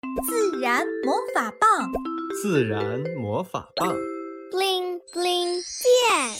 [0.00, 1.90] 自然魔法棒，
[2.40, 3.88] 自然魔法棒
[4.52, 6.36] ，bling bling 变。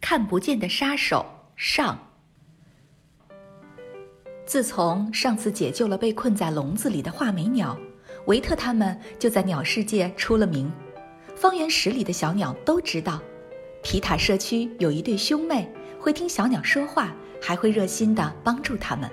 [0.00, 1.26] 看不见的杀手
[1.56, 1.98] 上。
[4.46, 7.76] 自从上次解救了被困在笼子里的画眉鸟，
[8.26, 10.70] 维特他们就在鸟世界出了名。
[11.34, 13.20] 方圆十里的小鸟都知道，
[13.82, 17.12] 皮塔社区有一对兄妹会听小鸟说话，
[17.42, 19.10] 还会热心的帮助他们。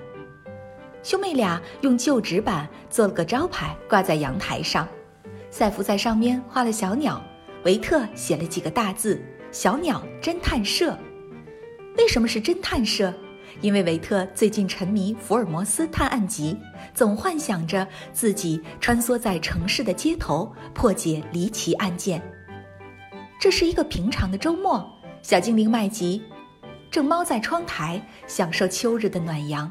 [1.02, 4.88] 兄妹俩用旧纸板做了个招牌，挂在阳台上。
[5.50, 7.22] 赛弗在上面画了小鸟，
[7.64, 9.20] 维特写了几个大字
[9.50, 10.96] ：“小鸟侦探社”。
[11.98, 13.12] 为什么是侦探社？
[13.60, 16.56] 因为维特最近沉迷福尔摩斯探案集，
[16.94, 22.22] 总幻想着自己穿梭在城市的街头，破解离奇案件。
[23.38, 24.88] 这是一个平常的周末，
[25.20, 26.22] 小精灵麦吉
[26.90, 29.70] 正猫在窗台，享受秋日的暖阳。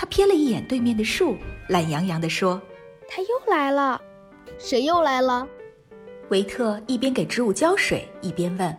[0.00, 1.36] 他瞥了一眼对面的树，
[1.68, 2.58] 懒洋洋地说
[3.06, 4.00] ：“他又来了，
[4.58, 5.46] 谁又来了？”
[6.30, 8.74] 维特一边给植物浇水，一边问：“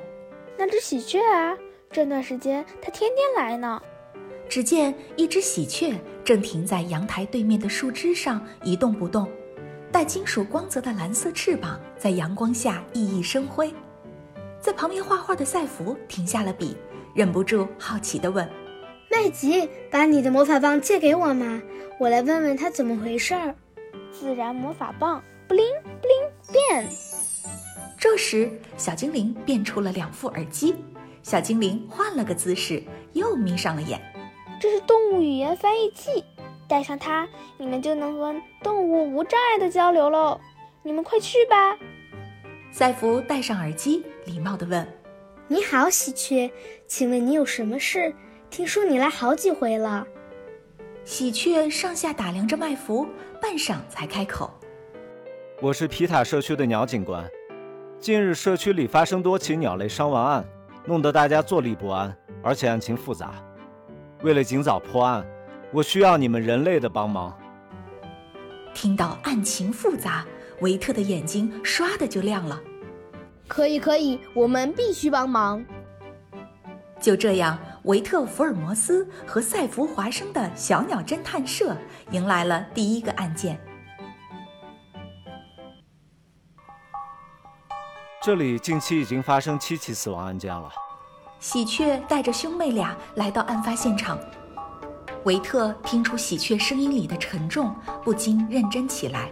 [0.58, 1.56] 那只喜鹊啊？
[1.92, 3.80] 这段时间它天天来呢。”
[4.50, 9.30] 只见一只喜鹊正停在阳台对面的树枝上一动不动，
[9.92, 13.72] 带金属光泽的蓝色翅膀在阳光下熠熠生辉。
[14.60, 16.76] 在旁边画画的赛弗停下了笔，
[17.14, 18.50] 忍不住好奇地问。
[19.12, 21.62] 麦吉，把你的魔法棒借给我嘛，
[22.00, 23.54] 我来问问他怎么回事儿。
[24.10, 25.66] 自然魔法棒，布灵
[26.02, 26.88] 布灵变。
[28.00, 30.74] 这时，小精灵变出了两副耳机。
[31.24, 34.02] 小精灵换了个姿势，又眯上了眼。
[34.62, 36.24] 这是动物语言翻译器，
[36.70, 40.40] 带上它，你们就能和动物无障碍的交流喽。
[40.84, 41.78] 你们快去吧。
[42.72, 44.88] 赛弗戴上耳机，礼貌地问
[45.50, 46.50] ：“你好，喜鹊，
[46.88, 48.16] 请问你有什么事？”
[48.52, 50.06] 听说你来好几回了，
[51.06, 53.08] 喜鹊上下打量着麦弗，
[53.42, 54.52] 半晌才开口
[55.62, 57.26] ：“我是皮塔社区的鸟警官。
[57.98, 60.46] 近日社区里发生多起鸟类伤亡案，
[60.86, 62.14] 弄得大家坐立不安，
[62.44, 63.36] 而且案情复杂。
[64.22, 65.26] 为了尽早破案，
[65.72, 67.34] 我需要你们人类的帮忙。”
[68.76, 70.26] 听到案情复杂，
[70.60, 72.62] 维特的眼睛唰的就亮了。
[73.48, 75.64] 可以，可以，我们必须帮忙。
[77.00, 81.76] 就这样，维特福尔摩斯和赛弗华生的小鸟侦探社
[82.12, 83.60] 迎来了第一个案件。
[88.24, 90.70] 这里近期已经发生七起死亡案件了。
[91.40, 94.20] 喜鹊带着兄妹俩来到案发现场，
[95.24, 99.32] 维特听出喜鹊声音里的沉重，不禁认真起来。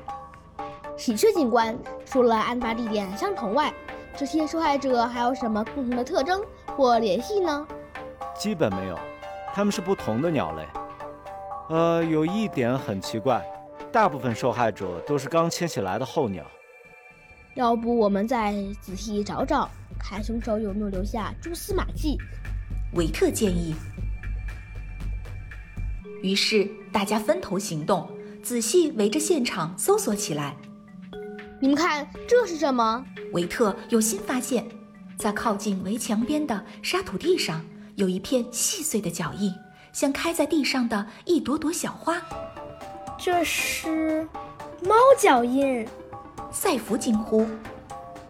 [0.97, 3.71] 喜鹊警官，除了案发地点相同外，
[4.17, 6.41] 这些受害者还有什么共同的特征？
[6.75, 7.67] 或联系呢？
[8.39, 8.97] 基本没有，
[9.53, 10.65] 它们是不同的鸟类。
[11.67, 13.45] 呃，有一点很奇怪，
[13.91, 16.45] 大部分受害者都是刚迁徙来的候鸟。
[17.55, 19.69] 要不我们再仔细找找，
[19.99, 22.17] 看凶手有没有留下蛛丝马迹。
[22.93, 23.75] 维特建议。
[26.23, 28.09] 于是大家分头行动，
[28.41, 30.55] 仔细围着现场搜索起来。
[31.61, 33.05] 你们看，这是什么？
[33.33, 34.65] 维特有新发现。
[35.17, 37.61] 在靠近围墙边的沙土地上，
[37.99, 39.53] 有一片细碎的脚印，
[39.91, 42.15] 像开在地上的一朵朵小花。
[43.17, 44.25] 这是
[44.81, 45.85] 猫脚印！
[46.49, 47.45] 赛弗惊呼：“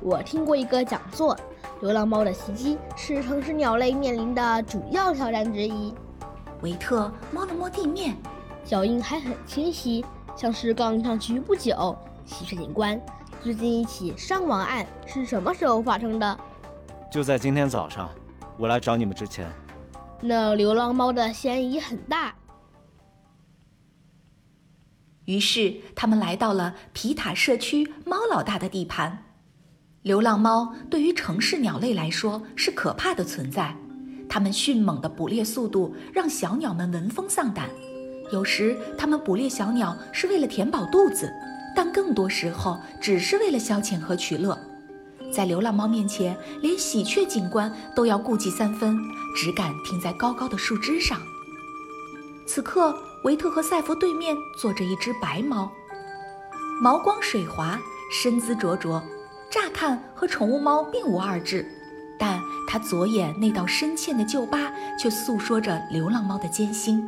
[0.02, 1.38] 我听过一个讲座，
[1.82, 5.94] 流浪猫的袭击是城市鸟类面临的主要挑战之一。”
[6.64, 8.18] 维特摸了摸地面，
[8.66, 10.04] 脚印还很清晰，
[10.36, 11.96] 像是刚上去不久。
[12.26, 13.00] 喜鹊警官，
[13.44, 16.40] 最近一起伤亡案是什么时候发生的？
[17.12, 18.10] 就在今天早上，
[18.60, 19.50] 我来找你们之前，
[20.20, 22.36] 那流浪猫的嫌疑很大。
[25.24, 29.24] 于是他们来到了皮塔社区猫老大的地盘。
[30.02, 33.74] 流浪猫对于城市鸟类来说是可怕的存在，
[34.28, 37.70] 它们迅猛的捕猎速度让小鸟们闻风丧胆。
[38.30, 41.32] 有时它们捕猎小鸟是为了填饱肚子，
[41.74, 44.60] 但更多时候只是为了消遣和取乐。
[45.32, 48.98] 在流浪猫面前，连喜鹊警官都要顾忌三分，
[49.36, 51.20] 只敢停在高高的树枝上。
[52.46, 55.72] 此刻，维特和赛弗对面坐着一只白猫，
[56.82, 57.80] 毛光水滑，
[58.12, 59.02] 身姿灼灼，
[59.52, 61.66] 乍看和宠物猫并无二致，
[62.18, 67.08] 但它左眼那道深嵌的旧疤却诉说着流浪猫的艰辛。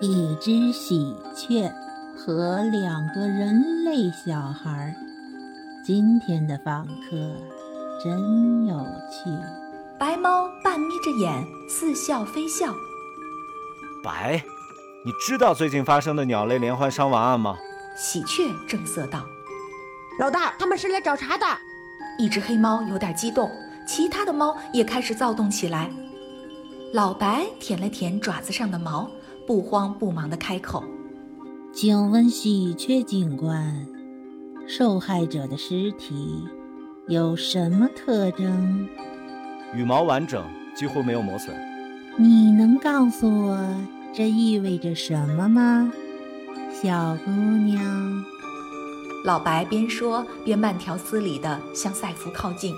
[0.00, 1.72] 一只喜鹊
[2.16, 4.94] 和两个人类小孩。
[5.86, 7.14] 今天的访客
[8.02, 8.74] 真有
[9.10, 9.28] 趣。
[10.00, 12.74] 白猫半眯着眼，似笑非笑。
[14.02, 14.42] 白，
[15.04, 17.58] 你知道最近发生的鸟类连环伤亡案吗？
[17.94, 19.26] 喜鹊正色道。
[20.18, 21.44] 老大，他们是来找茬的。
[22.18, 23.50] 一只黑猫有点激动，
[23.86, 25.90] 其他的猫也开始躁动起来。
[26.94, 29.10] 老白舔了舔爪子上的毛，
[29.46, 30.82] 不慌不忙地开口
[31.74, 33.86] ：“请问喜鹊警官，
[34.66, 36.42] 受害者的尸体
[37.06, 38.88] 有什么特征？
[39.74, 40.44] 羽毛完整，
[40.74, 41.54] 几乎没有磨损。
[42.16, 43.58] 你能告诉我
[44.12, 45.92] 这意味着什么吗，
[46.72, 48.24] 小姑娘？”
[49.24, 52.74] 老白边说边慢条斯理地向赛弗靠近。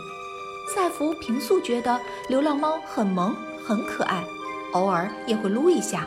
[0.75, 3.35] 赛弗平素觉得流浪猫很萌。
[3.67, 4.25] 很可爱，
[4.75, 6.07] 偶尔也会撸一下，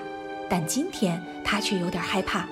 [0.50, 2.48] 但今天他却有点害怕。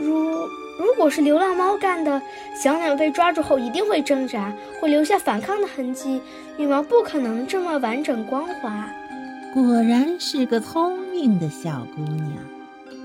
[0.00, 2.20] 如如果是流浪猫干的，
[2.54, 6.20] 小鸟被抓住后一定会挣扎，会留下反抗的痕迹，
[6.58, 8.88] 羽毛不可能这么完整光滑。
[9.54, 12.32] 果然是个聪明的小姑娘。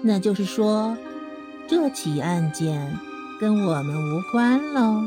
[0.04, 0.98] 那就是说，
[1.68, 2.92] 这起案件
[3.40, 5.04] 跟我们无关喽？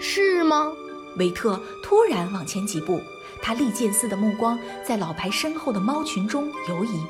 [0.00, 0.72] 是吗？
[1.18, 3.00] 维特突然往前几步。
[3.42, 7.04] 他利剑似的目光在老白身后的猫群中游移，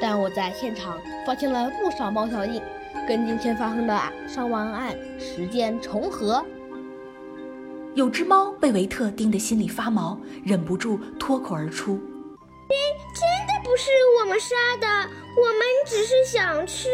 [0.00, 0.96] 但我在现场
[1.26, 2.62] 发现了不少猫脚印，
[3.06, 6.44] 跟今天发生的伤亡案时间重合。
[7.94, 11.96] 有只猫被维特盯得心里发毛，忍不住脱口而出
[13.14, 16.88] ：“真的不是我们杀的，我们只是想吃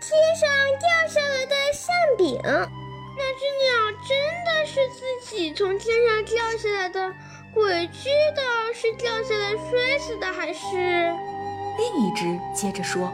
[0.00, 2.38] 天上掉下来的馅饼。
[3.16, 7.12] 那只鸟真的是自己从天上掉下来的。”
[7.54, 8.42] 鬼知道
[8.74, 10.76] 是掉下来摔死的，还是
[11.78, 13.12] 另一只接着说。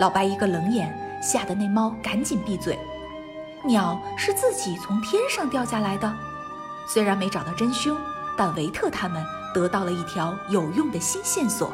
[0.00, 0.92] 老白一个冷眼，
[1.22, 2.78] 吓得那猫赶紧闭嘴。
[3.64, 6.12] 鸟是自己从天上掉下来的，
[6.86, 7.96] 虽然没找到真凶，
[8.36, 9.24] 但维特他们
[9.54, 11.72] 得到了一条有用的新线索。